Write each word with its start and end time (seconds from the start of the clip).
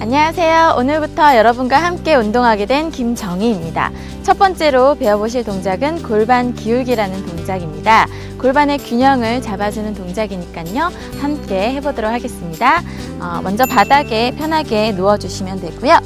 안녕하세요. 0.00 0.76
오늘부터 0.78 1.36
여러분과 1.36 1.82
함께 1.82 2.14
운동하게 2.14 2.66
된 2.66 2.90
김정희입니다. 2.90 3.90
첫 4.22 4.38
번째로 4.38 4.94
배워보실 4.94 5.42
동작은 5.42 6.04
골반 6.04 6.54
기울기라는 6.54 7.26
동작입니다. 7.26 8.06
골반의 8.38 8.78
균형을 8.78 9.42
잡아주는 9.42 9.94
동작이니까요. 9.94 10.92
함께 11.20 11.72
해보도록 11.72 12.12
하겠습니다. 12.12 12.80
어, 13.18 13.40
먼저 13.42 13.66
바닥에 13.66 14.30
편하게 14.36 14.92
누워주시면 14.92 15.60
되고요. 15.60 15.98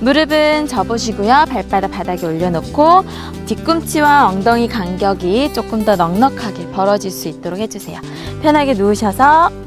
무릎은 0.00 0.66
접으시고요. 0.66 1.46
발바닥 1.48 1.92
바닥에 1.92 2.26
올려놓고 2.26 3.04
뒤꿈치와 3.46 4.28
엉덩이 4.28 4.68
간격이 4.68 5.54
조금 5.54 5.84
더 5.84 5.96
넉넉하게 5.96 6.72
벌어질 6.72 7.10
수 7.10 7.28
있도록 7.28 7.60
해주세요. 7.60 8.00
편하게 8.42 8.74
누우셔서 8.74 9.61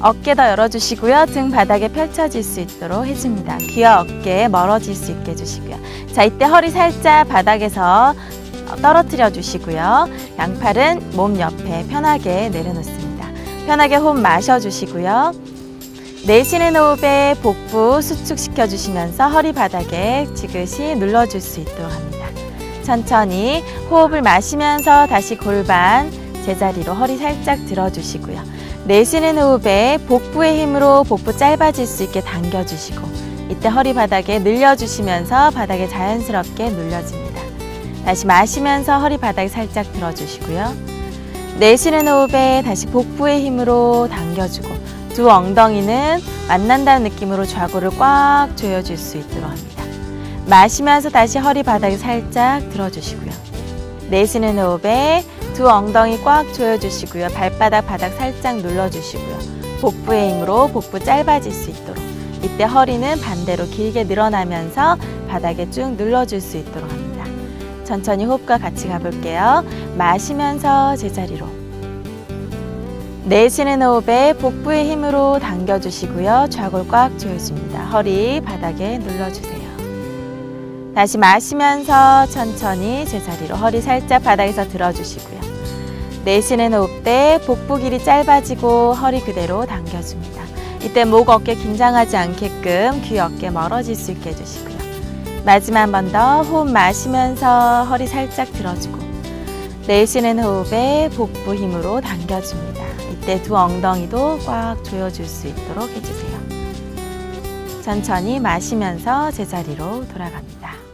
어깨 0.00 0.34
더 0.34 0.48
열어주시고요. 0.48 1.26
등 1.26 1.50
바닥에 1.50 1.88
펼쳐질 1.88 2.42
수 2.42 2.60
있도록 2.60 3.06
해줍니다. 3.06 3.58
귀와 3.58 4.00
어깨 4.00 4.48
멀어질 4.48 4.94
수 4.94 5.10
있게 5.10 5.32
해주시고요. 5.32 5.76
자, 6.12 6.24
이때 6.24 6.44
허리 6.44 6.70
살짝 6.70 7.28
바닥에서 7.28 8.14
떨어뜨려 8.82 9.30
주시고요. 9.30 10.08
양팔은 10.38 11.12
몸 11.14 11.38
옆에 11.40 11.86
편하게 11.88 12.48
내려놓습니다. 12.50 13.28
편하게 13.66 13.96
호흡 13.96 14.20
마셔주시고요. 14.20 15.32
내쉬는 16.26 16.76
호흡에 16.76 17.34
복부 17.42 18.02
수축시켜 18.02 18.66
주시면서 18.66 19.28
허리 19.28 19.52
바닥에 19.52 20.28
지그시 20.34 20.96
눌러줄 20.96 21.40
수 21.40 21.60
있도록 21.60 21.90
합니다. 21.90 22.26
천천히 22.82 23.62
호흡을 23.90 24.22
마시면서 24.22 25.06
다시 25.06 25.36
골반 25.36 26.10
제자리로 26.48 26.94
허리 26.94 27.18
살짝 27.18 27.66
들어주시고요. 27.66 28.40
내쉬는 28.84 29.36
호흡에 29.36 29.98
복부의 30.08 30.62
힘으로 30.62 31.04
복부 31.04 31.36
짧아질 31.36 31.86
수 31.86 32.04
있게 32.04 32.22
당겨주시고 32.22 33.06
이때 33.50 33.68
허리 33.68 33.92
바닥에 33.92 34.38
늘려주시면서 34.38 35.50
바닥에 35.50 35.86
자연스럽게 35.88 36.70
눌려집니다. 36.70 37.42
다시 38.06 38.26
마시면서 38.26 38.98
허리 38.98 39.18
바닥에 39.18 39.48
살짝 39.48 39.92
들어주시고요. 39.92 40.72
내쉬는 41.58 42.08
호흡에 42.08 42.62
다시 42.64 42.86
복부의 42.86 43.44
힘으로 43.44 44.08
당겨주고 44.10 44.68
두 45.12 45.28
엉덩이는 45.28 46.18
만난다는 46.48 47.10
느낌으로 47.10 47.44
좌골을 47.44 47.90
꽉 47.98 48.48
조여줄 48.56 48.96
수 48.96 49.18
있도록 49.18 49.50
합니다. 49.50 49.84
마시면서 50.46 51.10
다시 51.10 51.38
허리 51.38 51.62
바닥에 51.62 51.98
살짝 51.98 52.70
들어주시고요. 52.70 53.32
내쉬는 54.08 54.58
호흡에 54.58 55.24
두 55.58 55.68
엉덩이 55.68 56.22
꽉 56.22 56.54
조여주시고요. 56.54 57.30
발바닥 57.30 57.84
바닥 57.84 58.12
살짝 58.12 58.58
눌러주시고요. 58.58 59.38
복부의 59.80 60.30
힘으로 60.30 60.68
복부 60.68 61.00
짧아질 61.00 61.50
수 61.50 61.70
있도록 61.70 61.96
이때 62.44 62.62
허리는 62.62 63.20
반대로 63.20 63.66
길게 63.66 64.04
늘어나면서 64.04 64.96
바닥에 65.28 65.68
쭉 65.68 65.96
눌러줄 65.96 66.40
수 66.40 66.58
있도록 66.58 66.88
합니다. 66.88 67.24
천천히 67.82 68.24
호흡과 68.24 68.58
같이 68.58 68.86
가볼게요. 68.86 69.64
마시면서 69.96 70.94
제자리로 70.94 71.48
내쉬는 73.24 73.82
호흡에 73.82 74.34
복부의 74.34 74.88
힘으로 74.88 75.40
당겨주시고요. 75.40 76.46
좌골 76.50 76.86
꽉 76.86 77.18
조여줍니다. 77.18 77.86
허리 77.86 78.40
바닥에 78.42 78.98
눌러주세요. 78.98 79.57
다시 80.98 81.16
마시면서 81.16 82.26
천천히 82.26 83.06
제자리로 83.06 83.54
허리 83.54 83.80
살짝 83.80 84.24
바닥에서 84.24 84.66
들어주시고요. 84.66 85.40
내쉬는 86.24 86.74
호흡 86.74 87.04
때 87.04 87.40
복부 87.46 87.76
길이 87.78 88.02
짧아지고 88.02 88.94
허리 88.94 89.20
그대로 89.20 89.64
당겨줍니다. 89.64 90.42
이때 90.82 91.04
목, 91.04 91.28
어깨 91.28 91.54
긴장하지 91.54 92.16
않게끔 92.16 93.02
귀, 93.02 93.16
어깨 93.20 93.48
멀어질 93.48 93.94
수 93.94 94.10
있게 94.10 94.30
해주시고요. 94.30 94.76
마지막 95.46 95.82
한 95.82 95.92
번 95.92 96.10
더 96.10 96.42
호흡 96.42 96.68
마시면서 96.68 97.84
허리 97.84 98.08
살짝 98.08 98.50
들어주고 98.50 98.98
내쉬는 99.86 100.40
호흡에 100.40 101.10
복부 101.10 101.54
힘으로 101.54 102.00
당겨줍니다. 102.00 102.82
이때 103.12 103.40
두 103.44 103.56
엉덩이도 103.56 104.40
꽉 104.44 104.82
조여줄 104.82 105.26
수 105.26 105.46
있도록 105.46 105.90
해주세요. 105.90 106.38
천천히 107.84 108.40
마시면서 108.40 109.30
제자리로 109.30 110.04
돌아갑니다. 110.08 110.87